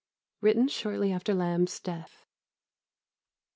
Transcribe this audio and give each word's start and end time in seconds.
'"_Written 0.43 0.67
shortly 0.67 1.11
after 1.11 1.31
Lamb's 1.35 1.79
death. 1.79 2.25